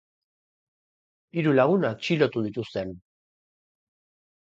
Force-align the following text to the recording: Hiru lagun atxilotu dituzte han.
Hiru 1.37 1.53
lagun 1.59 1.87
atxilotu 1.91 2.47
dituzte 2.49 2.85
han. 2.87 2.99